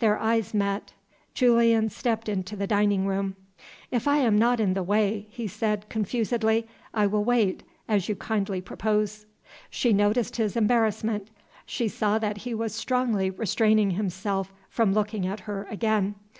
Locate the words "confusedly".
5.88-6.66